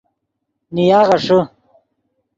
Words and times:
نیا 0.75 0.99
غیݰے 1.07 1.39